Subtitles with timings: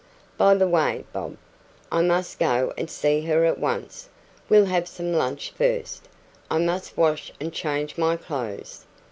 [0.35, 1.37] By the way, Bob,
[1.91, 4.09] I must go and see her at once.
[4.49, 6.07] We'll have some lunch first;
[6.49, 8.85] I must wash and change my clothes.